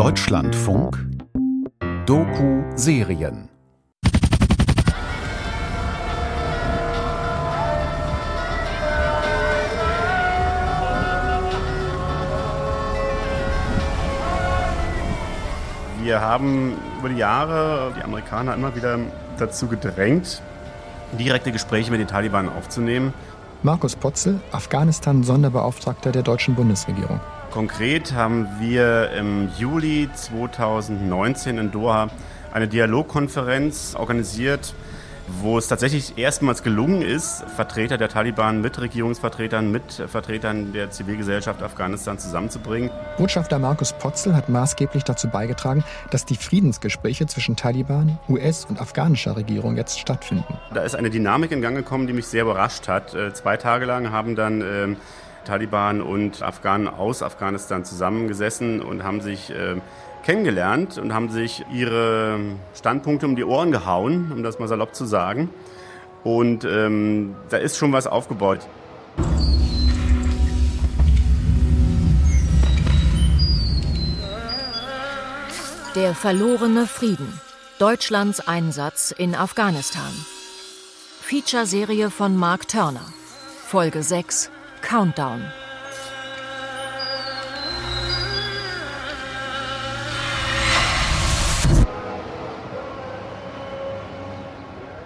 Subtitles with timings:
[0.00, 0.98] Deutschlandfunk
[2.06, 3.50] Doku-Serien
[16.02, 18.98] Wir haben über die Jahre die Amerikaner immer wieder
[19.36, 20.40] dazu gedrängt,
[21.18, 23.12] direkte Gespräche mit den Taliban aufzunehmen.
[23.62, 27.20] Markus Potzel, Afghanistan-Sonderbeauftragter der deutschen Bundesregierung.
[27.50, 32.08] Konkret haben wir im Juli 2019 in Doha
[32.52, 34.72] eine Dialogkonferenz organisiert,
[35.42, 41.60] wo es tatsächlich erstmals gelungen ist, Vertreter der Taliban mit Regierungsvertretern, mit Vertretern der Zivilgesellschaft
[41.62, 42.90] Afghanistan zusammenzubringen.
[43.18, 49.36] Botschafter Markus Potzel hat maßgeblich dazu beigetragen, dass die Friedensgespräche zwischen Taliban, US- und afghanischer
[49.36, 50.56] Regierung jetzt stattfinden.
[50.72, 53.12] Da ist eine Dynamik in Gang gekommen, die mich sehr überrascht hat.
[53.14, 54.96] Äh, zwei Tage lang haben dann äh,
[55.50, 59.80] Taliban und Afghanen aus Afghanistan zusammengesessen und haben sich äh,
[60.22, 62.38] kennengelernt und haben sich ihre
[62.72, 65.50] Standpunkte um die Ohren gehauen, um das mal salopp zu sagen.
[66.22, 68.60] Und ähm, da ist schon was aufgebaut.
[75.96, 77.40] Der verlorene Frieden.
[77.80, 80.12] Deutschlands Einsatz in Afghanistan.
[81.22, 83.06] Feature-Serie von Mark Turner.
[83.66, 85.44] Folge 6 Countdown.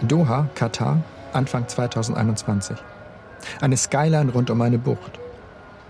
[0.02, 2.76] Doha, Katar, Anfang 2021.
[3.60, 5.18] Eine Skyline rund um eine Bucht.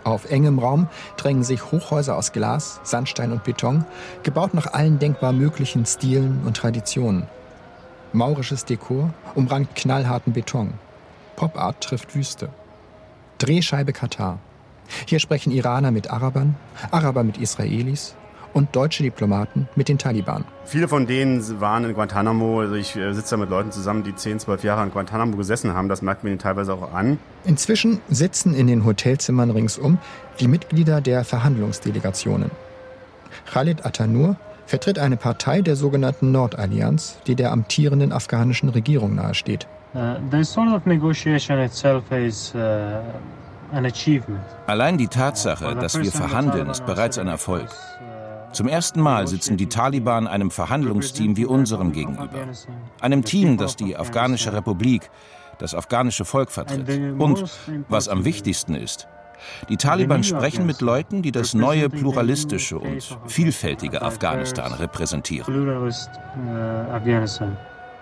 [0.04, 3.84] Auf engem Raum drängen sich Hochhäuser aus Glas, Sandstein und Beton,
[4.22, 7.26] gebaut nach allen denkbar möglichen Stilen und Traditionen.
[8.12, 10.74] Maurisches Dekor umrankt knallharten Beton.
[11.36, 12.50] Pop-Art trifft Wüste.
[13.44, 14.38] Drehscheibe Katar.
[15.06, 16.56] Hier sprechen Iraner mit Arabern,
[16.90, 18.14] Araber mit Israelis,
[18.54, 20.44] und deutsche Diplomaten mit den Taliban.
[20.64, 22.60] Viele von denen waren in Guantanamo.
[22.60, 25.74] Also ich äh, sitze da mit Leuten zusammen, die 10, 12 Jahre in Guantanamo gesessen
[25.74, 25.90] haben.
[25.90, 27.18] Das merkt man ihnen teilweise auch an.
[27.44, 29.98] Inzwischen sitzen in den Hotelzimmern ringsum
[30.40, 32.50] die Mitglieder der Verhandlungsdelegationen.
[33.44, 39.66] Khalid Atanur vertritt eine Partei der sogenannten Nordallianz, die der amtierenden afghanischen Regierung nahesteht.
[39.94, 40.18] Uh,
[42.54, 42.98] uh,
[44.66, 47.68] Allein die Tatsache, dass wir verhandeln, ist bereits ein Erfolg.
[48.52, 52.48] Zum ersten Mal sitzen die Taliban einem Verhandlungsteam wie unserem gegenüber.
[53.00, 55.10] Einem Team, das die afghanische Republik,
[55.58, 56.88] das afghanische Volk vertritt.
[57.18, 57.44] Und,
[57.88, 59.08] was am wichtigsten ist,
[59.68, 65.46] die Taliban sprechen mit Leuten, die das neue pluralistische und vielfältige Afghanistan repräsentieren.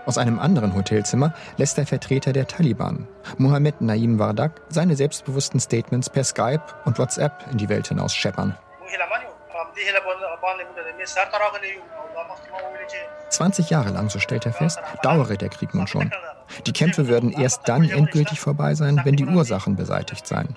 [0.04, 3.06] Aus einem anderen Hotelzimmer lässt der Vertreter der Taliban,
[3.38, 8.56] Mohammed Naim Wardak, seine selbstbewussten Statements per Skype und WhatsApp in die Welt hinaus scheppern.
[13.28, 16.10] 20 Jahre lang, so stellt er fest, dauere der Krieg nun schon.
[16.66, 20.54] Die Kämpfe würden erst dann endgültig vorbei sein, wenn die Ursachen beseitigt seien.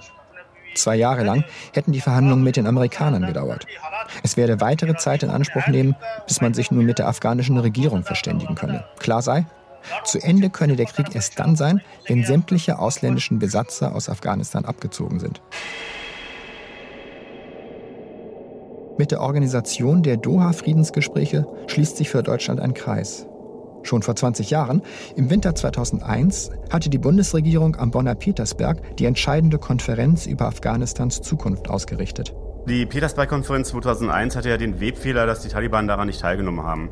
[0.75, 3.65] Zwei Jahre lang hätten die Verhandlungen mit den Amerikanern gedauert.
[4.23, 5.95] Es werde weitere Zeit in Anspruch nehmen,
[6.27, 8.85] bis man sich nun mit der afghanischen Regierung verständigen könne.
[8.99, 9.45] Klar sei,
[10.03, 15.19] zu Ende könne der Krieg erst dann sein, wenn sämtliche ausländischen Besatzer aus Afghanistan abgezogen
[15.19, 15.41] sind.
[18.97, 23.27] Mit der Organisation der Doha-Friedensgespräche schließt sich für Deutschland ein Kreis.
[23.85, 24.81] Schon vor 20 Jahren,
[25.15, 31.69] im Winter 2001, hatte die Bundesregierung am Bonner Petersberg die entscheidende Konferenz über Afghanistans Zukunft
[31.69, 32.33] ausgerichtet.
[32.67, 36.89] Die Petersberg-Konferenz 2001 hatte ja den Webfehler, dass die Taliban daran nicht teilgenommen haben.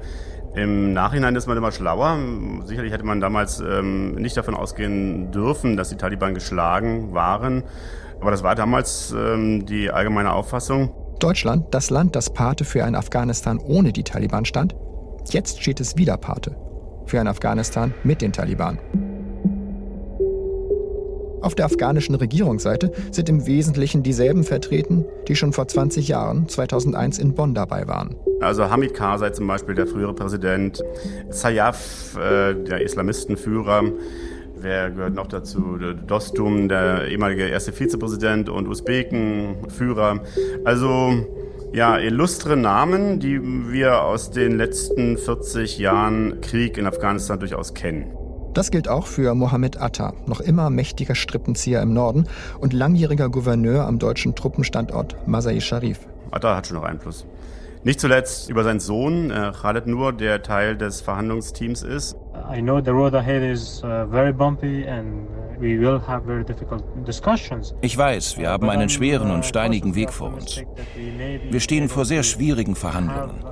[0.53, 2.20] Im Nachhinein ist man immer schlauer.
[2.66, 7.64] Sicherlich hätte man damals ähm, nicht davon ausgehen dürfen, dass die Taliban geschlagen waren.
[8.22, 10.94] Aber das war damals ähm, die allgemeine Auffassung.
[11.20, 14.76] Deutschland, das Land, das Pate für ein Afghanistan ohne die Taliban stand,
[15.32, 16.56] jetzt steht es wieder Pate
[17.06, 18.80] für ein Afghanistan mit den Taliban.
[21.41, 27.19] Auf der afghanischen Regierungsseite sind im Wesentlichen dieselben vertreten, die schon vor 20 Jahren, 2001
[27.19, 28.16] in Bonn dabei waren.
[28.40, 30.82] Also Hamid Karzai zum Beispiel, der frühere Präsident,
[31.29, 33.84] Sayaf, äh, der Islamistenführer,
[34.64, 35.78] Wer gehört noch dazu?
[36.08, 40.22] Dostum, der ehemalige erste Vizepräsident und Usbeken-Führer.
[40.64, 41.26] Also
[41.73, 48.16] ja, illustre Namen, die wir aus den letzten 40 Jahren Krieg in Afghanistan durchaus kennen.
[48.53, 52.25] Das gilt auch für Mohammed Atta, noch immer mächtiger Strippenzieher im Norden
[52.59, 55.99] und langjähriger Gouverneur am deutschen Truppenstandort Masai Sharif.
[56.29, 57.25] Atta hat schon noch Einfluss.
[57.84, 62.16] Nicht zuletzt über seinen Sohn äh, Khaled Nur, der Teil des Verhandlungsteams ist.
[62.55, 65.28] I know the road ahead is uh, very bumpy and
[67.82, 70.62] Ich weiß, wir haben einen schweren und steinigen Weg vor uns.
[71.50, 73.44] Wir stehen vor sehr schwierigen Verhandlungen.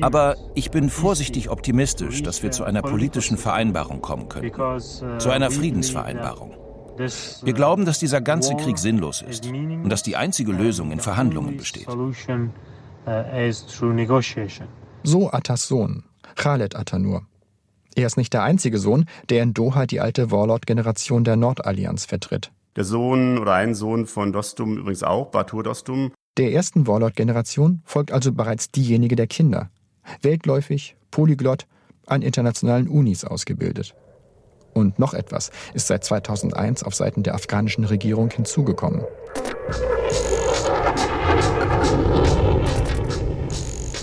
[0.00, 4.52] Aber ich bin vorsichtig optimistisch, dass wir zu einer politischen Vereinbarung kommen können.
[5.18, 6.54] Zu einer Friedensvereinbarung.
[6.96, 11.56] Wir glauben, dass dieser ganze Krieg sinnlos ist und dass die einzige Lösung in Verhandlungen
[11.56, 11.86] besteht.
[15.04, 16.04] So Attas Sohn,
[16.36, 17.22] Khaled Atanur.
[17.94, 22.50] Er ist nicht der einzige Sohn, der in Doha die alte Warlord-Generation der Nordallianz vertritt.
[22.76, 26.12] Der Sohn oder ein Sohn von Dostum übrigens auch, Batur Dostum.
[26.38, 29.68] Der ersten Warlord-Generation folgt also bereits diejenige der Kinder.
[30.22, 31.66] Weltläufig, polyglott,
[32.06, 33.94] an internationalen Unis ausgebildet.
[34.72, 39.02] Und noch etwas ist seit 2001 auf Seiten der afghanischen Regierung hinzugekommen.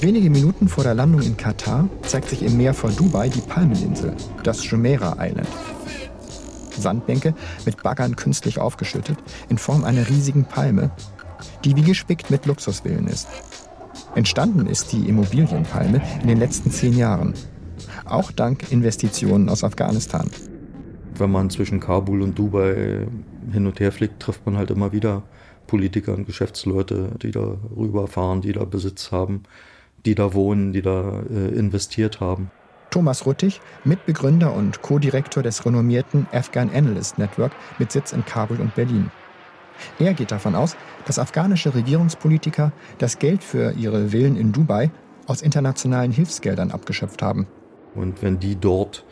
[0.01, 4.13] Wenige Minuten vor der Landung in Katar zeigt sich im Meer vor Dubai die Palmeninsel,
[4.43, 5.49] das Jumeirah Island.
[6.71, 7.33] Sandbänke
[7.65, 9.17] mit Baggern künstlich aufgeschüttet,
[9.49, 10.91] in Form einer riesigen Palme,
[11.65, 13.27] die wie gespickt mit Luxusvillen ist.
[14.15, 17.33] Entstanden ist die Immobilienpalme in den letzten zehn Jahren,
[18.05, 20.29] auch dank Investitionen aus Afghanistan.
[21.17, 23.05] Wenn man zwischen Kabul und Dubai
[23.51, 25.23] hin und her fliegt, trifft man halt immer wieder
[25.67, 29.43] Politiker und Geschäftsleute, die da rüberfahren, die da Besitz haben
[30.05, 32.51] die da wohnen, die da äh, investiert haben.
[32.89, 38.73] Thomas Ruttig, Mitbegründer und Co-Direktor des renommierten Afghan Analyst Network mit Sitz in Kabul und
[38.75, 39.11] Berlin.
[39.99, 40.75] Er geht davon aus,
[41.05, 44.91] dass afghanische Regierungspolitiker das Geld für ihre Villen in Dubai
[45.27, 47.47] aus internationalen Hilfsgeldern abgeschöpft haben.
[47.95, 49.05] Und wenn die dort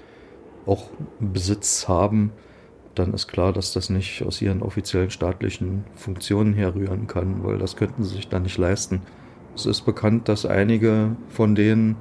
[0.66, 0.89] auch
[1.19, 2.31] Besitz haben,
[2.95, 7.75] dann ist klar, dass das nicht aus ihren offiziellen staatlichen Funktionen herrühren kann, weil das
[7.75, 9.01] könnten sie sich dann nicht leisten.
[9.57, 11.95] Es ist bekannt, dass einige von denen,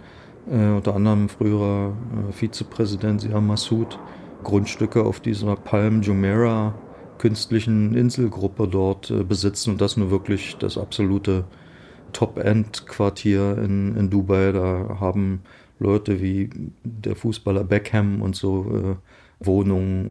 [0.50, 1.94] äh, unter anderem früherer
[2.28, 3.98] äh, Vizepräsident Siam Massoud,
[4.44, 6.74] Grundstücke auf dieser Palm Jumeirah
[7.16, 11.44] künstlichen Inselgruppe dort äh, besitzen und das nur wirklich das absolute
[12.12, 14.52] Top-End-Quartier in, in Dubai.
[14.52, 15.40] Da haben
[15.78, 16.50] Leute wie
[16.84, 18.66] der Fußballer Beckham und so
[19.40, 20.10] äh, Wohnungen.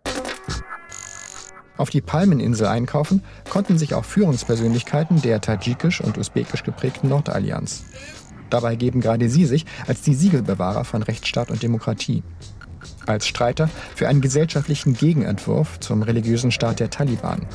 [1.77, 7.83] Auf die Palmeninsel einkaufen konnten sich auch Führungspersönlichkeiten der tadschikisch und usbekisch geprägten Nordallianz.
[8.50, 12.24] Dabei geben gerade sie sich als die Siegelbewahrer von Rechtsstaat und Demokratie.
[13.06, 17.45] Als Streiter für einen gesellschaftlichen Gegenentwurf zum religiösen Staat der Taliban.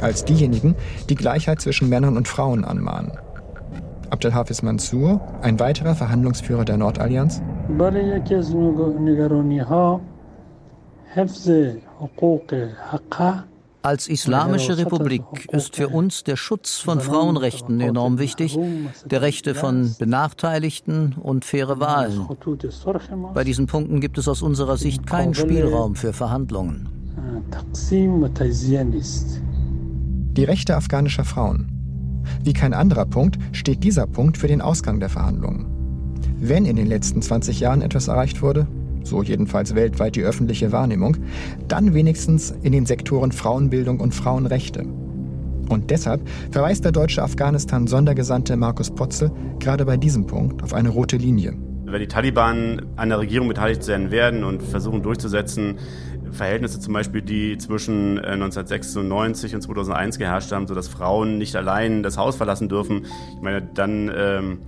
[0.00, 0.76] Als diejenigen,
[1.08, 3.12] die Gleichheit zwischen Männern und Frauen anmahnen.
[4.10, 7.42] Abdelhafiz Mansour, ein weiterer Verhandlungsführer der Nordallianz.
[13.82, 18.58] Als Islamische Republik ist für uns der Schutz von Frauenrechten enorm wichtig,
[19.06, 22.28] der Rechte von Benachteiligten und faire Wahlen.
[23.34, 26.88] Bei diesen Punkten gibt es aus unserer Sicht keinen Spielraum für Verhandlungen.
[30.32, 32.22] Die Rechte afghanischer Frauen.
[32.44, 35.66] Wie kein anderer Punkt steht dieser Punkt für den Ausgang der Verhandlungen.
[36.38, 38.66] Wenn in den letzten 20 Jahren etwas erreicht wurde,
[39.02, 41.16] so jedenfalls weltweit die öffentliche Wahrnehmung,
[41.68, 44.84] dann wenigstens in den Sektoren Frauenbildung und Frauenrechte.
[45.68, 46.20] Und deshalb
[46.50, 49.30] verweist der deutsche Afghanistan-Sondergesandte Markus Potzel
[49.60, 51.54] gerade bei diesem Punkt auf eine rote Linie.
[51.84, 55.78] Wenn die Taliban an der Regierung beteiligt sein werden und versuchen durchzusetzen,
[56.32, 62.02] Verhältnisse zum Beispiel, die zwischen 1996 äh, und 2001 geherrscht haben, sodass Frauen nicht allein
[62.02, 63.06] das Haus verlassen dürfen,
[63.36, 64.58] ich meine, dann ähm,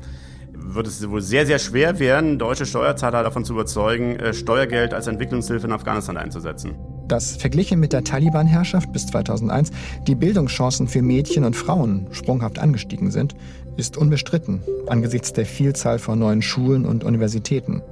[0.64, 5.06] wird es wohl sehr, sehr schwer werden, deutsche Steuerzahler davon zu überzeugen, äh, Steuergeld als
[5.06, 6.75] Entwicklungshilfe in Afghanistan einzusetzen.
[7.08, 9.70] Dass verglichen mit der Taliban-Herrschaft bis 2001
[10.06, 13.34] die Bildungschancen für Mädchen und Frauen sprunghaft angestiegen sind,
[13.77, 17.82] ist unbestritten angesichts der Vielzahl von neuen Schulen und Universitäten.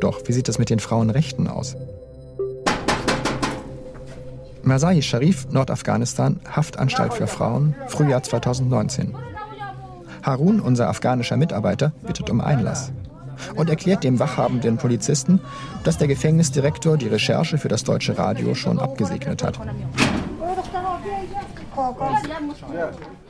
[0.00, 1.76] Doch wie sieht es mit den Frauenrechten aus?
[4.62, 9.14] Masai Sharif, Nordafghanistan, Haftanstalt für Frauen, Frühjahr 2019.
[10.26, 12.92] Harun, unser afghanischer Mitarbeiter, bittet um Einlass
[13.54, 15.40] und erklärt dem wachhabenden Polizisten,
[15.84, 19.60] dass der Gefängnisdirektor die Recherche für das deutsche Radio schon abgesegnet hat.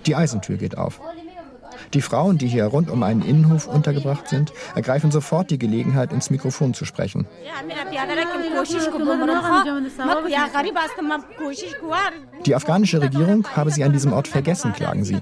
[0.06, 1.00] Die Eisentür geht auf.
[1.92, 6.30] Die Frauen, die hier rund um einen Innenhof untergebracht sind, ergreifen sofort die Gelegenheit, ins
[6.30, 7.26] Mikrofon zu sprechen.
[12.46, 15.20] Die afghanische Regierung habe sie an diesem Ort vergessen, klagen sie.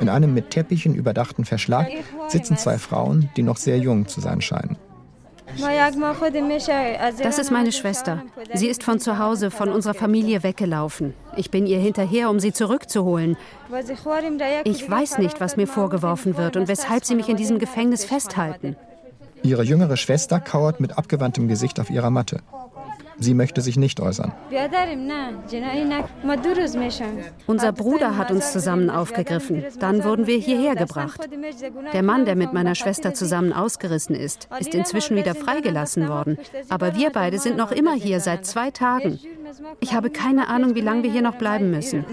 [0.00, 1.88] In einem mit Teppichen überdachten Verschlag
[2.28, 4.76] sitzen zwei Frauen, die noch sehr jung zu sein scheinen.
[7.22, 8.22] Das ist meine Schwester.
[8.54, 11.14] Sie ist von zu Hause, von unserer Familie weggelaufen.
[11.36, 13.36] Ich bin ihr hinterher, um sie zurückzuholen.
[14.64, 18.76] Ich weiß nicht, was mir vorgeworfen wird und weshalb sie mich in diesem Gefängnis festhalten.
[19.42, 22.40] Ihre jüngere Schwester kauert mit abgewandtem Gesicht auf ihrer Matte.
[23.18, 24.32] Sie möchte sich nicht äußern.
[27.46, 29.64] Unser Bruder hat uns zusammen aufgegriffen.
[29.78, 31.20] Dann wurden wir hierher gebracht.
[31.92, 36.38] Der Mann, der mit meiner Schwester zusammen ausgerissen ist, ist inzwischen wieder freigelassen worden.
[36.68, 39.18] Aber wir beide sind noch immer hier seit zwei Tagen.
[39.80, 42.04] Ich habe keine Ahnung, wie lange wir hier noch bleiben müssen.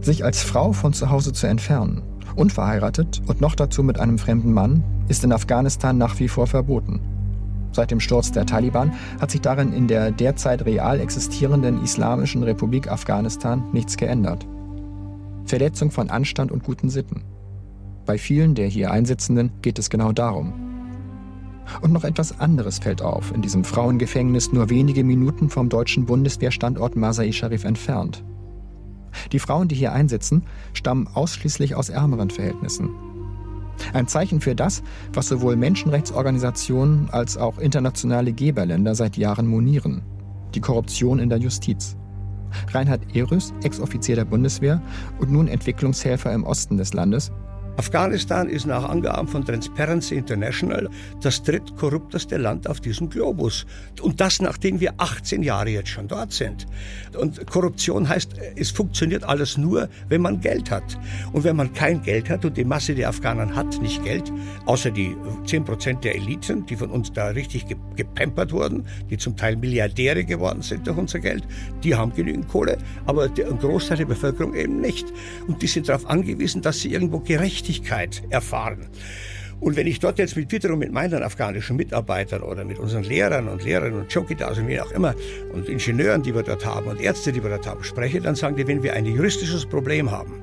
[0.00, 2.02] Sich als Frau von zu Hause zu entfernen,
[2.36, 7.00] unverheiratet und noch dazu mit einem fremden Mann, ist in Afghanistan nach wie vor verboten.
[7.72, 12.90] Seit dem Sturz der Taliban hat sich darin in der derzeit real existierenden Islamischen Republik
[12.90, 14.46] Afghanistan nichts geändert.
[15.44, 17.24] Verletzung von Anstand und guten Sitten.
[18.06, 20.52] Bei vielen der hier Einsitzenden geht es genau darum.
[21.82, 26.96] Und noch etwas anderes fällt auf, in diesem Frauengefängnis nur wenige Minuten vom deutschen Bundeswehrstandort
[26.96, 28.24] Masai Sharif entfernt.
[29.32, 32.90] Die Frauen, die hier einsitzen, stammen ausschließlich aus ärmeren Verhältnissen.
[33.92, 34.82] Ein Zeichen für das,
[35.12, 40.02] was sowohl Menschenrechtsorganisationen als auch internationale Geberländer seit Jahren monieren.
[40.54, 41.96] Die Korruption in der Justiz.
[42.72, 44.80] Reinhard Erös, Ex-Offizier der Bundeswehr
[45.18, 47.30] und nun Entwicklungshelfer im Osten des Landes,
[47.78, 50.90] Afghanistan ist nach Angaben von Transparency International
[51.22, 53.66] das drittkorrupteste Land auf diesem Globus.
[54.02, 56.66] Und das, nachdem wir 18 Jahre jetzt schon dort sind.
[57.16, 60.98] Und Korruption heißt, es funktioniert alles nur, wenn man Geld hat.
[61.32, 64.32] Und wenn man kein Geld hat und die Masse der Afghanen hat nicht Geld,
[64.66, 65.14] außer die
[65.46, 70.24] 10 Prozent der Eliten, die von uns da richtig gepampert wurden, die zum Teil Milliardäre
[70.24, 71.44] geworden sind durch unser Geld,
[71.84, 75.06] die haben genügend Kohle, aber ein Großteil der Bevölkerung eben nicht.
[75.46, 78.88] Und die sind darauf angewiesen, dass sie irgendwo gerecht Gerechtigkeit erfahren.
[79.60, 83.48] Und wenn ich dort jetzt mit wiederum mit meinen afghanischen Mitarbeitern oder mit unseren Lehrern
[83.48, 85.14] und Lehrern und Chokitas und wie auch immer
[85.52, 88.56] und Ingenieuren, die wir dort haben und Ärzte, die wir dort haben, spreche, dann sagen
[88.56, 90.34] die, wenn wir ein juristisches Problem haben,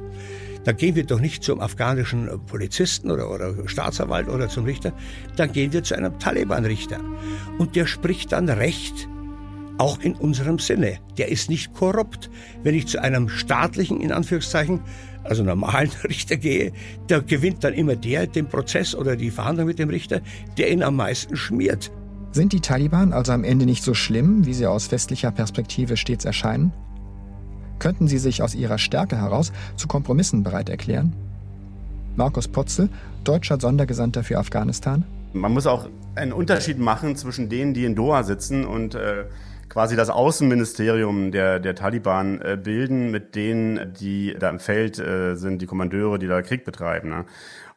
[0.66, 4.92] dann gehen wir doch nicht zum afghanischen Polizisten oder, oder Staatsanwalt oder zum Richter,
[5.38, 7.00] dann gehen wir zu einem Taliban-Richter.
[7.58, 9.08] Und der spricht dann Recht,
[9.78, 11.00] auch in unserem Sinne.
[11.18, 12.30] Der ist nicht korrupt.
[12.64, 14.82] Wenn ich zu einem staatlichen, in Anführungszeichen,
[15.26, 16.72] also normalen Richter gehe,
[17.08, 20.22] da gewinnt dann immer der den Prozess oder die Verhandlung mit dem Richter,
[20.58, 21.92] der ihn am meisten schmiert.
[22.32, 26.26] Sind die Taliban also am Ende nicht so schlimm, wie sie aus westlicher Perspektive stets
[26.26, 26.74] erscheinen?
[27.80, 31.14] Könnten sie sich aus ihrer Stärke heraus zu Kompromissen bereit erklären?
[32.16, 32.90] Markus Potzel,
[33.24, 35.06] deutscher Sondergesandter für Afghanistan.
[35.34, 39.26] Man muss auch einen Unterschied machen zwischen denen, die in Doha sitzen und äh,
[39.70, 45.36] quasi das Außenministerium der, der Taliban äh, bilden, mit denen, die da im Feld äh,
[45.36, 47.10] sind, die Kommandeure, die da Krieg betreiben.
[47.10, 47.26] Ne?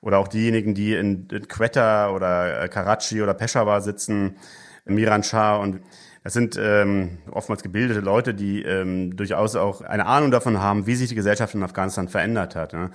[0.00, 4.36] Oder auch diejenigen, die in, in Quetta oder äh, Karachi oder Peshawar sitzen,
[4.84, 5.80] Miran Shah und
[6.24, 10.94] das sind ähm, oftmals gebildete Leute, die ähm, durchaus auch eine Ahnung davon haben, wie
[10.94, 12.72] sich die Gesellschaft in Afghanistan verändert hat.
[12.72, 12.90] Ne?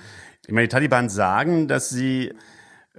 [0.45, 2.33] Ich meine, die Taliban sagen, dass sie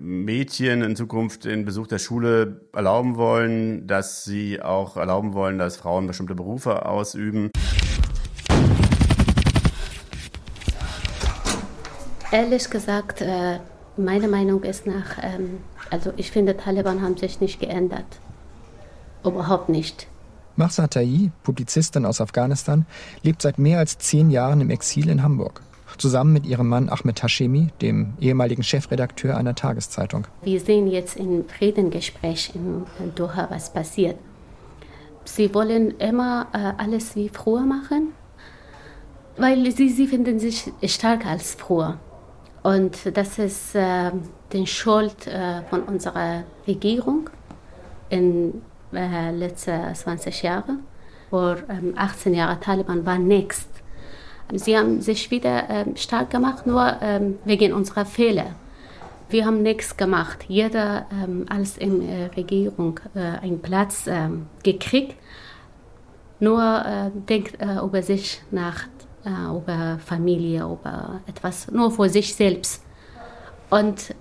[0.01, 5.77] Mädchen in Zukunft den Besuch der Schule erlauben wollen, dass sie auch erlauben wollen, dass
[5.77, 7.51] Frauen bestimmte Berufe ausüben.
[12.33, 13.61] Ehrlich gesagt, äh,
[13.97, 15.59] meine Meinung ist nach, ähm,
[15.91, 18.19] also ich finde, Taliban haben sich nicht geändert.
[19.25, 20.09] Überhaupt nicht.
[20.57, 22.85] Mahsa Tai, Publizistin aus Afghanistan,
[23.23, 25.63] lebt seit mehr als zehn Jahren im Exil in Hamburg
[25.99, 30.27] zusammen mit ihrem Mann Ahmed Hashemi, dem ehemaligen Chefredakteur einer Tageszeitung.
[30.43, 32.85] Wir sehen jetzt im Friedengespräch in
[33.15, 34.17] Doha, was passiert.
[35.25, 38.13] Sie wollen immer äh, alles wie früher machen,
[39.37, 41.99] weil sie, sie finden sich stärker als früher.
[42.63, 44.11] Und das ist äh,
[44.53, 47.29] die Schuld äh, von unserer Regierung
[48.09, 50.81] in den äh, letzten 20 Jahren.
[51.31, 53.69] Vor ähm, 18 Jahren Taliban war nichts.
[54.53, 58.55] Sie haben sich wieder äh, stark gemacht, nur ähm, wegen unserer Fehler.
[59.29, 60.45] Wir haben nichts gemacht.
[60.49, 65.17] Jeder ähm, als in äh, Regierung äh, einen Platz ähm, gekriegt,
[66.41, 68.85] nur äh, denkt äh, über sich nach,
[69.25, 72.85] äh, über Familie, über etwas, nur für sich selbst.
[73.71, 74.15] Und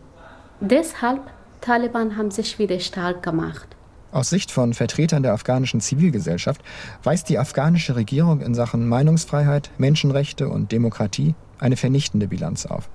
[0.62, 1.22] deshalb
[1.60, 3.73] Taliban haben sich wieder stark gemacht.
[4.13, 6.62] Aus Sicht von Vertretern der afghanischen Zivilgesellschaft
[7.01, 12.89] weist die afghanische Regierung in Sachen Meinungsfreiheit, Menschenrechte und Demokratie eine vernichtende Bilanz auf.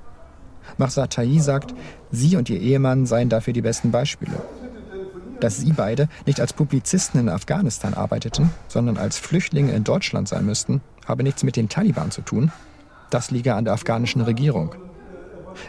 [0.77, 1.75] Mahsa Tai sagt,
[2.13, 4.41] sie und ihr Ehemann seien dafür die besten Beispiele.
[5.41, 10.47] Dass sie beide nicht als Publizisten in Afghanistan arbeiteten, sondern als Flüchtlinge in Deutschland sein
[10.47, 12.53] müssten, habe nichts mit den Taliban zu tun.
[13.11, 14.75] Das liege an der afghanischen Regierung.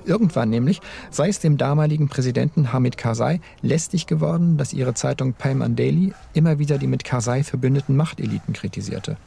[0.05, 5.75] Irgendwann nämlich sei es dem damaligen Präsidenten Hamid Karzai lästig geworden, dass ihre Zeitung Payman
[5.75, 9.17] Daily immer wieder die mit Karzai verbündeten Machteliten kritisierte.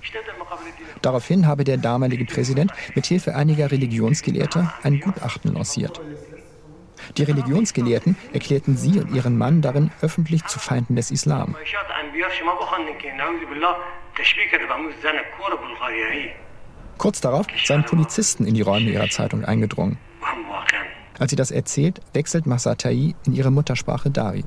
[1.03, 6.01] Daraufhin habe der damalige Präsident mit Hilfe einiger Religionsgelehrter ein Gutachten lanciert.
[7.17, 11.57] Die Religionsgelehrten erklärten sie und ihren Mann darin öffentlich zu Feinden des Islam.
[16.99, 19.99] Kurz darauf seien Polizisten in die Räume ihrer Zeitung eingedrungen.
[21.19, 24.45] Als sie das erzählt, wechselt Masatai in ihre Muttersprache Dari.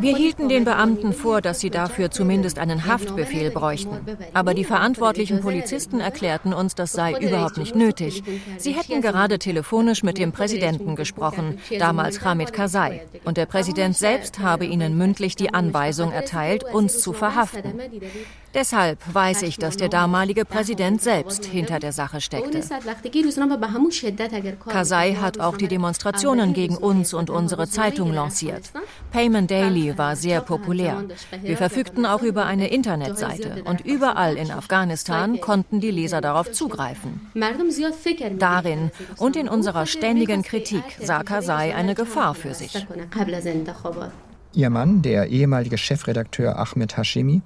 [0.00, 3.98] Wir hielten den Beamten vor, dass sie dafür zumindest einen Haftbefehl bräuchten.
[4.32, 8.22] Aber die verantwortlichen Polizisten erklärten uns, das sei überhaupt nicht nötig.
[8.56, 13.02] Sie hätten gerade telefonisch mit dem Präsidenten gesprochen, damals Hamid Karzai.
[13.24, 17.74] Und der Präsident selbst habe ihnen mündlich die Anweisung erteilt, uns zu verhaften.
[18.54, 22.62] Deshalb weiß ich, dass der damalige Präsident selbst hinter der Sache steckte.
[24.68, 28.70] Karzai hat auch die Demonstrationen gegen uns und unsere Zeitung lanciert.
[29.12, 31.04] Payment Daily war sehr populär.
[31.42, 37.30] Wir verfügten auch über eine Internetseite und überall in Afghanistan konnten die Leser darauf zugreifen.
[38.38, 42.86] Darin und in unserer ständigen Kritik sah Karzai eine Gefahr für sich.
[44.54, 47.42] Ihr Mann, der ehemalige Chefredakteur Ahmed Hashemi,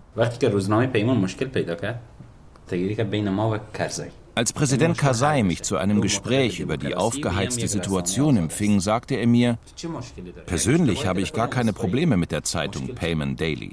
[4.34, 9.58] als Präsident Karzai mich zu einem Gespräch über die aufgeheizte Situation empfing, sagte er mir,
[10.46, 13.72] persönlich habe ich gar keine Probleme mit der Zeitung Payment Daily.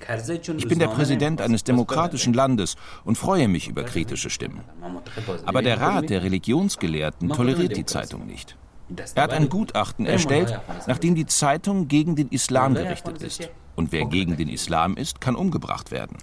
[0.58, 4.62] Ich bin der Präsident eines demokratischen Landes und freue mich über kritische Stimmen.
[5.46, 8.58] Aber der Rat der Religionsgelehrten toleriert die Zeitung nicht.
[9.16, 13.50] Er hat ein Gutachten erstellt, nachdem die Zeitung gegen den Islam gerichtet ist.
[13.76, 16.18] Und wer gegen den Islam ist, kann umgebracht werden.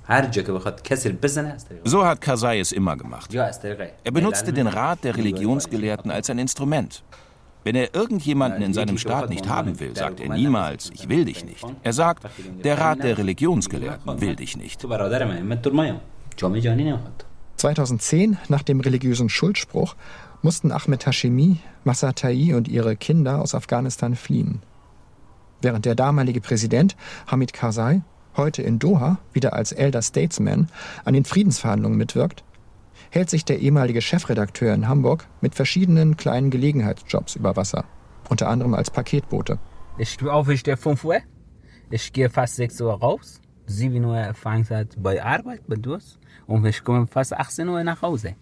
[1.84, 3.32] So hat Karzai es immer gemacht.
[3.34, 7.02] Er benutzte den Rat der Religionsgelehrten als ein Instrument.
[7.64, 11.44] Wenn er irgendjemanden in seinem Staat nicht haben will, sagt er niemals, ich will dich
[11.44, 11.64] nicht.
[11.82, 12.24] Er sagt,
[12.62, 14.86] der Rat der Religionsgelehrten will dich nicht.
[17.56, 19.96] 2010, nach dem religiösen Schuldspruch,
[20.42, 24.62] mussten Ahmed Hashemi, Massatai und ihre Kinder aus Afghanistan fliehen.
[25.62, 28.02] Während der damalige Präsident Hamid Karzai
[28.36, 30.68] heute in Doha wieder als Elder Statesman
[31.04, 32.44] an den Friedensverhandlungen mitwirkt,
[33.10, 37.84] hält sich der ehemalige Chefredakteur in Hamburg mit verschiedenen kleinen Gelegenheitsjobs über Wasser,
[38.28, 39.58] unter anderem als Paketbote.
[39.98, 41.18] Ich stehe auf, ich stehe 5 Uhr.
[41.90, 43.40] Ich gehe fast 6 Uhr raus.
[43.66, 46.18] 7 Uhr fange ich bei Arbeit, bei Durst.
[46.46, 48.34] Und ich komme fast 18 Uhr nach Hause.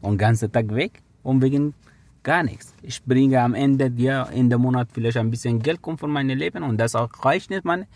[0.00, 1.74] Und den ganzen Tag weg und wegen
[2.22, 2.74] gar nichts.
[2.82, 6.36] Ich bringe am Ende ja, in dem Monat vielleicht ein bisschen Geld kommt von meinem
[6.38, 7.86] Leben und das auch reicht nicht meine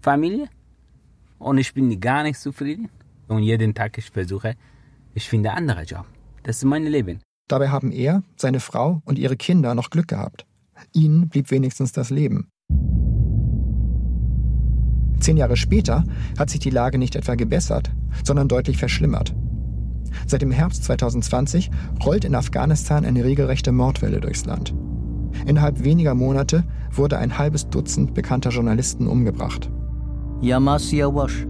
[0.00, 0.48] Familie.
[1.38, 2.88] Und ich bin gar nicht zufrieden.
[3.28, 4.54] Und jeden Tag ich versuche,
[5.14, 6.06] ich finde andere Job.
[6.42, 7.20] Das ist mein Leben.
[7.48, 10.46] Dabei haben er, seine Frau und ihre Kinder noch Glück gehabt.
[10.92, 12.48] Ihnen blieb wenigstens das Leben.
[15.20, 16.04] Zehn Jahre später
[16.38, 17.90] hat sich die Lage nicht etwa gebessert,
[18.24, 19.34] sondern deutlich verschlimmert.
[20.26, 21.70] Seit dem Herbst 2020
[22.04, 24.74] rollt in Afghanistan eine regelrechte Mordwelle durchs Land.
[25.46, 29.70] Innerhalb weniger Monate wurde ein halbes Dutzend bekannter Journalisten umgebracht.
[30.40, 31.46] Yamas Yawash,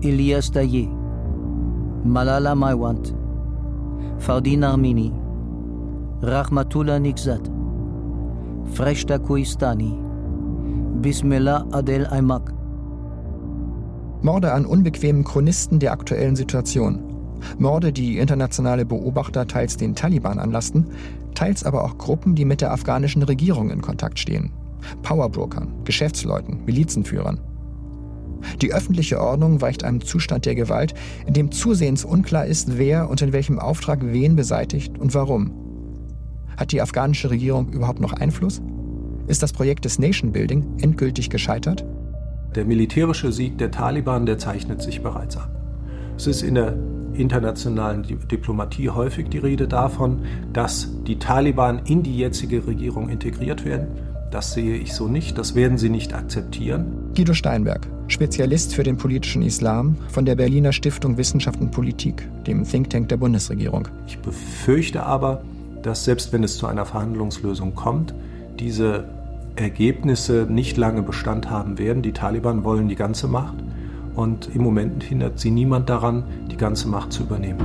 [0.00, 0.88] Ilyas Daye,
[2.04, 3.14] Malala Maiwand,
[4.18, 5.12] Fardin Armini,
[6.22, 7.50] Rahmatullah Nikzat,
[8.72, 9.98] Freshta Kuistani,
[11.02, 12.52] Bismillah Adel Aymak.
[14.22, 17.07] Morde an unbequemen Chronisten der aktuellen Situation.
[17.58, 20.86] Morde, die internationale Beobachter teils den Taliban anlasten,
[21.34, 24.50] teils aber auch Gruppen, die mit der afghanischen Regierung in Kontakt stehen.
[25.02, 27.40] Powerbrokern, Geschäftsleuten, Milizenführern.
[28.62, 30.94] Die öffentliche Ordnung weicht einem Zustand der Gewalt,
[31.26, 35.52] in dem zusehends unklar ist, wer und in welchem Auftrag wen beseitigt und warum.
[36.56, 38.60] Hat die afghanische Regierung überhaupt noch Einfluss?
[39.26, 41.84] Ist das Projekt des Nation Building endgültig gescheitert?
[42.54, 45.50] Der militärische Sieg der Taliban, der zeichnet sich bereits ab.
[46.16, 46.76] Es ist in der
[47.20, 50.20] internationalen Diplomatie häufig die Rede davon,
[50.52, 53.88] dass die Taliban in die jetzige Regierung integriert werden.
[54.30, 56.86] Das sehe ich so nicht, das werden sie nicht akzeptieren.
[57.14, 62.64] Guido Steinberg, Spezialist für den politischen Islam von der Berliner Stiftung Wissenschaft und Politik, dem
[62.64, 63.88] Think Tank der Bundesregierung.
[64.06, 65.42] Ich befürchte aber,
[65.82, 68.14] dass selbst wenn es zu einer Verhandlungslösung kommt,
[68.58, 69.04] diese
[69.56, 72.02] Ergebnisse nicht lange Bestand haben werden.
[72.02, 73.56] Die Taliban wollen die ganze Macht
[74.18, 77.64] und im Moment hindert sie niemand daran, die ganze Macht zu übernehmen.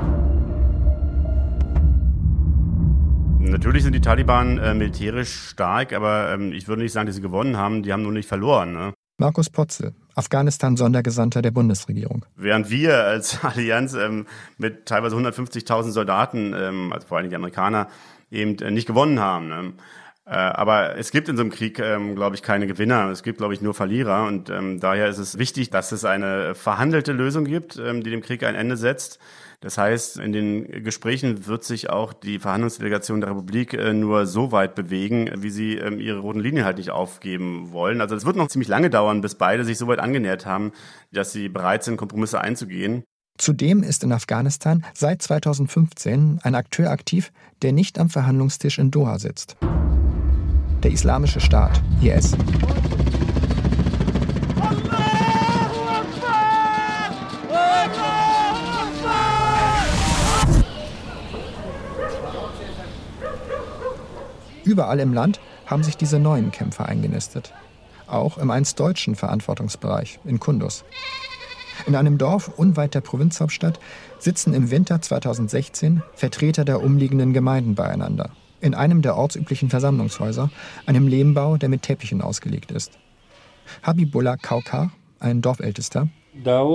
[3.39, 7.22] Natürlich sind die Taliban äh, militärisch stark, aber ähm, ich würde nicht sagen, dass sie
[7.22, 7.84] gewonnen haben.
[7.84, 8.74] Die haben nur nicht verloren.
[8.74, 8.94] Ne?
[9.18, 12.26] Markus Potzel, Afghanistan-Sondergesandter der Bundesregierung.
[12.36, 17.88] Während wir als Allianz ähm, mit teilweise 150.000 Soldaten, ähm, also vor allem die Amerikaner,
[18.30, 19.48] eben äh, nicht gewonnen haben.
[19.48, 19.74] Ne?
[20.25, 23.09] Äh, aber es gibt in so einem Krieg, ähm, glaube ich, keine Gewinner.
[23.09, 24.25] Es gibt, glaube ich, nur Verlierer.
[24.25, 28.21] Und ähm, daher ist es wichtig, dass es eine verhandelte Lösung gibt, ähm, die dem
[28.21, 29.19] Krieg ein Ende setzt.
[29.59, 34.51] Das heißt, in den Gesprächen wird sich auch die Verhandlungsdelegation der Republik äh, nur so
[34.51, 38.01] weit bewegen, wie sie ähm, ihre roten Linien halt nicht aufgeben wollen.
[38.01, 40.73] Also es wird noch ziemlich lange dauern, bis beide sich so weit angenähert haben,
[41.12, 43.03] dass sie bereit sind, Kompromisse einzugehen.
[43.38, 47.31] Zudem ist in Afghanistan seit 2015 ein Akteur aktiv,
[47.62, 49.57] der nicht am Verhandlungstisch in Doha sitzt.
[50.84, 52.36] Der Islamische Staat, IS.
[64.65, 67.54] Überall im Land haben sich diese neuen Kämpfer eingenistet.
[68.08, 70.84] Auch im einst deutschen Verantwortungsbereich in Kundus.
[71.88, 73.80] In einem Dorf unweit der Provinzhauptstadt
[74.19, 78.32] sitzen im Winter 2016 Vertreter der umliegenden Gemeinden beieinander.
[78.63, 80.49] In einem der ortsüblichen Versammlungshäuser,
[80.86, 82.97] einem Lehmbau, der mit Teppichen ausgelegt ist.
[83.82, 86.69] Habibullah Kaukar, ein Dorfältester, der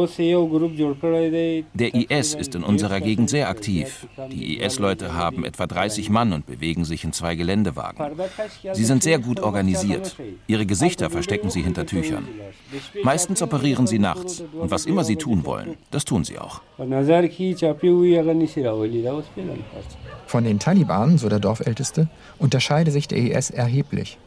[1.95, 4.07] IS ist in unserer Gegend sehr aktiv.
[4.31, 7.99] Die IS-Leute haben etwa 30 Mann und bewegen sich in zwei Geländewagen.
[8.73, 10.15] Sie sind sehr gut organisiert.
[10.47, 12.29] Ihre Gesichter verstecken sie hinter Tüchern.
[13.03, 14.45] Meistens operieren sie nachts.
[14.53, 16.63] Und was immer sie tun wollen, das tun sie auch.
[20.27, 22.09] Von den Taliban, so der Dorfälteste,
[22.39, 24.19] unterscheide sich der IS erheblich.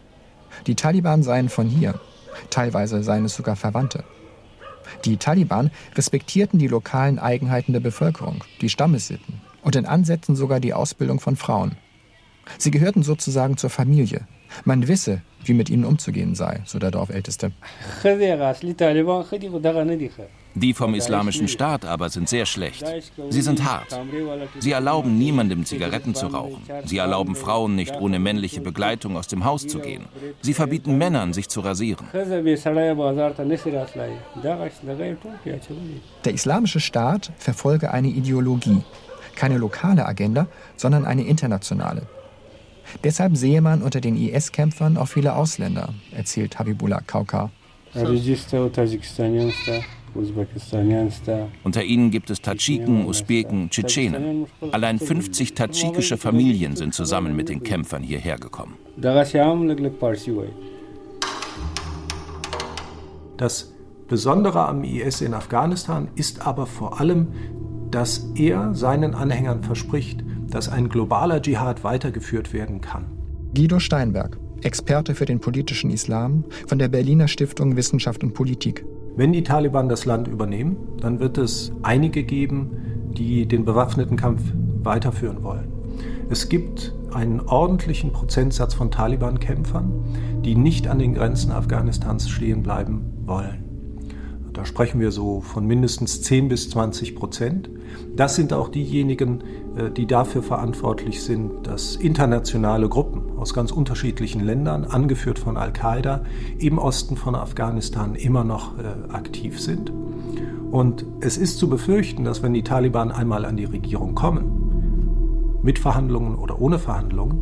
[0.67, 2.01] Die Taliban seien von hier.
[2.49, 4.03] Teilweise seien es sogar Verwandte.
[5.05, 10.73] Die Taliban respektierten die lokalen Eigenheiten der Bevölkerung, die Stammessitten und in Ansätzen sogar die
[10.73, 11.75] Ausbildung von Frauen.
[12.57, 14.27] Sie gehörten sozusagen zur Familie.
[14.65, 17.51] Man wisse, wie mit ihnen umzugehen sei, so der Dorfälteste.
[20.53, 22.85] Die vom Islamischen Staat aber sind sehr schlecht.
[23.29, 23.97] Sie sind hart.
[24.59, 26.61] Sie erlauben niemandem Zigaretten zu rauchen.
[26.85, 30.05] Sie erlauben Frauen nicht ohne männliche Begleitung aus dem Haus zu gehen.
[30.41, 32.05] Sie verbieten Männern, sich zu rasieren.
[36.25, 38.83] Der Islamische Staat verfolge eine Ideologie.
[39.35, 42.03] Keine lokale Agenda, sondern eine internationale.
[43.03, 47.51] Deshalb sehe man unter den IS-Kämpfern auch viele Ausländer, erzählt Habibullah Kaukar.
[51.63, 54.45] Unter ihnen gibt es Tadschiken, Usbeken, Tschetschenen.
[54.71, 58.75] Allein 50 tadschikische Familien sind zusammen mit den Kämpfern hierher gekommen.
[63.37, 63.73] Das
[64.07, 67.29] Besondere am IS in Afghanistan ist aber vor allem,
[67.89, 73.05] dass er seinen Anhängern verspricht, dass ein globaler Dschihad weitergeführt werden kann.
[73.55, 78.85] Guido Steinberg, Experte für den politischen Islam von der Berliner Stiftung Wissenschaft und Politik.
[79.15, 82.71] Wenn die Taliban das Land übernehmen, dann wird es einige geben,
[83.17, 84.41] die den bewaffneten Kampf
[84.83, 85.71] weiterführen wollen.
[86.29, 93.01] Es gibt einen ordentlichen Prozentsatz von Taliban-Kämpfern, die nicht an den Grenzen Afghanistans stehen bleiben
[93.25, 93.70] wollen.
[94.53, 97.69] Da sprechen wir so von mindestens 10 bis 20 Prozent.
[98.15, 99.41] Das sind auch diejenigen,
[99.77, 106.23] äh, die dafür verantwortlich sind, dass internationale Gruppen aus ganz unterschiedlichen Ländern, angeführt von Al-Qaida,
[106.57, 109.91] im Osten von Afghanistan immer noch äh, aktiv sind.
[110.71, 115.79] Und es ist zu befürchten, dass wenn die Taliban einmal an die Regierung kommen, mit
[115.79, 117.41] Verhandlungen oder ohne Verhandlungen,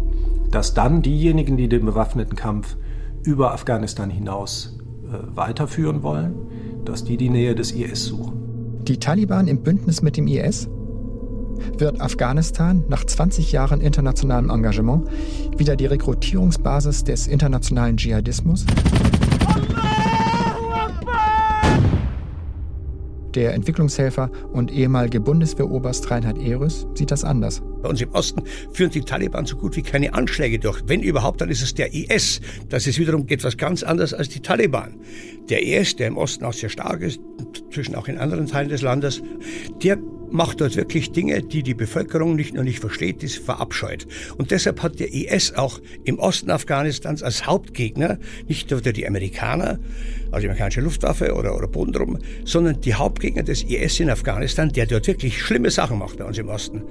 [0.52, 2.76] dass dann diejenigen, die den bewaffneten Kampf
[3.24, 6.36] über Afghanistan hinaus äh, weiterführen wollen,
[6.89, 8.34] dass die die Nähe des IS suchen.
[8.88, 10.67] Die Taliban im Bündnis mit dem IS?
[11.78, 15.08] Wird Afghanistan nach 20 Jahren internationalem Engagement
[15.56, 18.65] wieder die Rekrutierungsbasis des internationalen Dschihadismus?
[23.35, 27.61] Der Entwicklungshelfer und ehemalige Bundeswehroberst Reinhard Ehrus sieht das anders.
[27.81, 30.81] Bei uns im Osten führen die Taliban so gut wie keine Anschläge durch.
[30.87, 32.41] Wenn überhaupt, dann ist es der IS.
[32.69, 34.95] Das ist wiederum etwas ganz anderes als die Taliban.
[35.49, 37.19] Der IS, der im Osten auch sehr stark ist,
[37.71, 39.21] zwischen auch in anderen Teilen des Landes,
[39.83, 39.97] der
[40.31, 44.07] macht dort wirklich Dinge, die die Bevölkerung nicht nur nicht versteht, die sie verabscheut.
[44.37, 49.79] Und deshalb hat der IS auch im Osten Afghanistans als Hauptgegner nicht nur die Amerikaner,
[50.31, 54.85] also die amerikanische Luftwaffe oder, oder Bodentruppen, sondern die Hauptgegner des IS in Afghanistan, der
[54.85, 56.83] dort wirklich schlimme Sachen macht bei uns im Osten.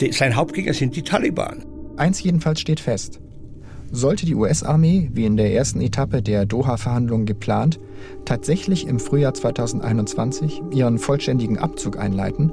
[0.00, 1.64] Die, sein Hauptgegner sind die Taliban.
[1.96, 3.20] Eins jedenfalls steht fest.
[3.92, 7.78] Sollte die US-Armee, wie in der ersten Etappe der Doha-Verhandlungen geplant,
[8.24, 12.52] tatsächlich im Frühjahr 2021 ihren vollständigen Abzug einleiten,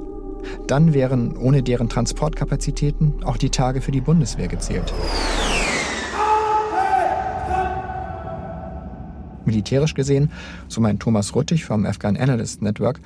[0.66, 4.92] dann wären ohne deren Transportkapazitäten auch die Tage für die Bundeswehr gezählt.
[9.44, 10.30] Militärisch gesehen,
[10.68, 13.00] so meint Thomas Ruttig vom Afghan Analyst Network,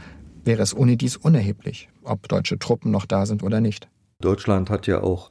[0.44, 3.88] wäre es ohne dies unerheblich, ob deutsche Truppen noch da sind oder nicht.
[4.20, 5.30] Deutschland hat ja auch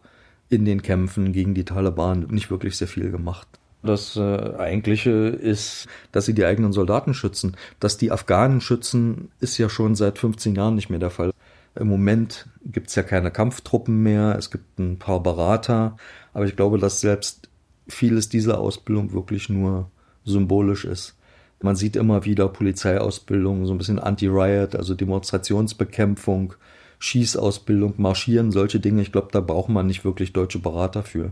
[0.49, 3.47] in den Kämpfen gegen die Taliban nicht wirklich sehr viel gemacht.
[3.85, 7.55] Das äh, Eigentliche ist, dass sie die eigenen Soldaten schützen.
[7.79, 11.31] Dass die Afghanen schützen, ist ja schon seit 15 Jahren nicht mehr der Fall.
[11.75, 15.97] Im Moment gibt es ja keine Kampftruppen mehr, es gibt ein paar Berater,
[16.33, 17.49] aber ich glaube, dass selbst
[17.88, 19.91] vieles dieser Ausbildung wirklich nur
[20.23, 21.15] symbolisch ist.
[21.61, 26.53] Man sieht immer wieder Polizeiausbildung, so ein bisschen Anti-Riot, also Demonstrationsbekämpfung,
[26.99, 29.01] Schießausbildung, Marschieren, solche Dinge.
[29.01, 31.31] Ich glaube, da braucht man nicht wirklich deutsche Berater für.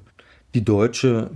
[0.54, 1.30] Die deutsche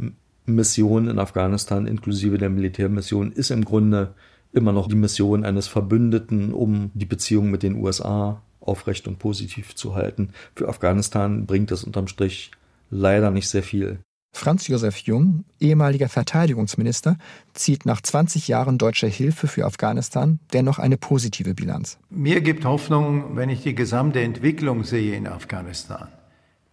[0.45, 4.13] Mission in Afghanistan inklusive der Militärmission ist im Grunde
[4.53, 9.75] immer noch die Mission eines Verbündeten, um die Beziehung mit den USA aufrecht und positiv
[9.75, 10.29] zu halten.
[10.55, 12.51] Für Afghanistan bringt es unterm Strich
[12.89, 13.99] leider nicht sehr viel.
[14.33, 17.17] Franz Josef Jung, ehemaliger Verteidigungsminister,
[17.53, 21.97] zieht nach 20 Jahren deutscher Hilfe für Afghanistan dennoch eine positive Bilanz.
[22.11, 26.09] Mir gibt Hoffnung, wenn ich die gesamte Entwicklung sehe in Afghanistan,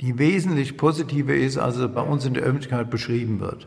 [0.03, 3.67] die wesentlich positiver ist, als es bei uns in der Öffentlichkeit beschrieben wird.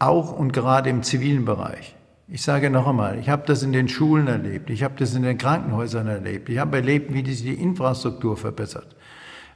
[0.00, 1.94] Auch und gerade im zivilen Bereich.
[2.32, 5.24] Ich sage noch einmal, ich habe das in den Schulen erlebt, ich habe das in
[5.24, 8.94] den Krankenhäusern erlebt, ich habe erlebt, wie sich die Infrastruktur verbessert.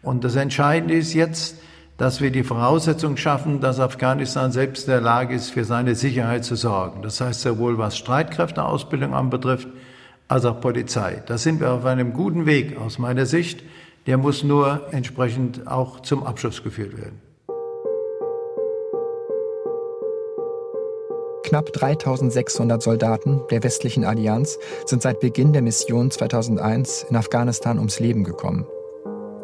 [0.03, 1.57] Und das Entscheidende ist jetzt,
[1.99, 6.45] dass wir die Voraussetzung schaffen, dass Afghanistan selbst in der Lage ist, für seine Sicherheit
[6.45, 7.03] zu sorgen.
[7.03, 9.69] Das heißt sowohl was Streitkräfteausbildung anbetrifft,
[10.27, 11.23] als auch Polizei.
[11.27, 13.63] Da sind wir auf einem guten Weg aus meiner Sicht.
[14.09, 17.21] Der muss nur entsprechend auch zum Abschluss geführt werden.
[21.45, 28.01] Knapp 3600 Soldaten der westlichen Allianz sind seit Beginn der Mission 2001 in Afghanistan ums
[28.01, 28.67] Leben gekommen.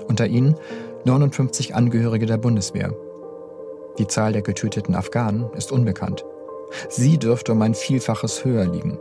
[0.08, 0.56] Unter ihnen
[1.04, 2.94] 59 Angehörige der Bundeswehr.
[3.98, 6.24] Die Zahl der getöteten Afghanen ist unbekannt.
[6.88, 8.98] Sie dürfte um ein Vielfaches höher liegen.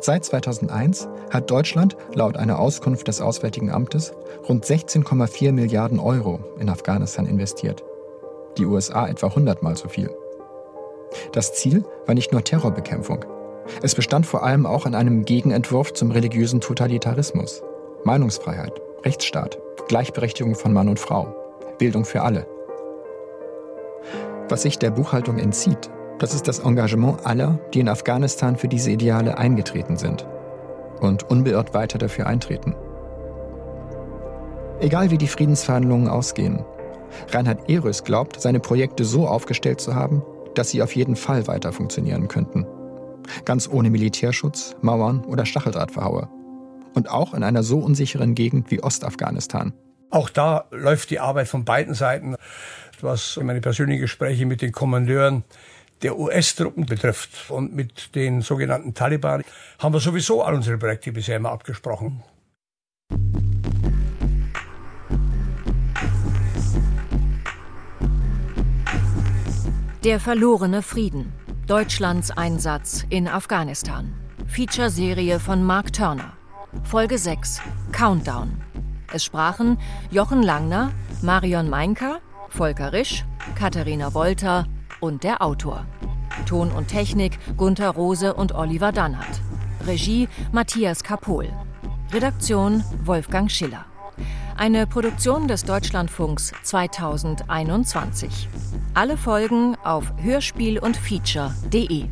[0.00, 4.12] Seit 2001 hat Deutschland laut einer Auskunft des Auswärtigen Amtes
[4.48, 7.82] rund 16,4 Milliarden Euro in Afghanistan investiert.
[8.56, 10.10] Die USA etwa 100 mal so viel.
[11.32, 13.24] Das Ziel war nicht nur Terrorbekämpfung.
[13.82, 17.62] Es bestand vor allem auch in einem Gegenentwurf zum religiösen Totalitarismus.
[18.04, 21.34] Meinungsfreiheit, Rechtsstaat, Gleichberechtigung von Mann und Frau,
[21.78, 22.46] Bildung für alle.
[24.48, 28.90] Was sich der Buchhaltung entzieht, das ist das Engagement aller, die in Afghanistan für diese
[28.90, 30.26] Ideale eingetreten sind
[31.00, 32.74] und unbeirrt weiter dafür eintreten.
[34.80, 36.64] Egal wie die Friedensverhandlungen ausgehen,
[37.30, 40.22] Reinhard Ehrös glaubt, seine Projekte so aufgestellt zu haben,
[40.54, 42.66] dass sie auf jeden Fall weiter funktionieren könnten.
[43.44, 46.28] Ganz ohne Militärschutz, Mauern oder Stacheldrahtverhaue.
[46.94, 49.72] Und auch in einer so unsicheren Gegend wie Ostafghanistan.
[50.10, 52.36] Auch da läuft die Arbeit von beiden Seiten,
[53.00, 55.44] was meine persönlichen Gespräche mit den Kommandeuren
[56.02, 57.50] der US-Truppen betrifft.
[57.50, 59.42] Und mit den sogenannten Taliban
[59.78, 62.22] haben wir sowieso all unsere Projekte bisher immer abgesprochen.
[70.04, 71.32] Der verlorene Frieden.
[71.68, 74.12] Deutschlands Einsatz in Afghanistan.
[74.48, 76.32] Feature-Serie von Mark Turner.
[76.82, 77.60] Folge 6.
[77.92, 78.60] Countdown.
[79.12, 79.78] Es sprachen
[80.10, 80.90] Jochen Langner,
[81.22, 84.66] Marion Meinker, Volker Risch, Katharina Wolter
[84.98, 85.86] und der Autor.
[86.46, 89.40] Ton und Technik Gunther Rose und Oliver Dannert.
[89.86, 91.48] Regie Matthias Kapohl.
[92.12, 93.84] Redaktion Wolfgang Schiller.
[94.56, 98.48] Eine Produktion des Deutschlandfunks 2021.
[98.94, 102.04] Alle Folgen auf hörspiel und feature.de.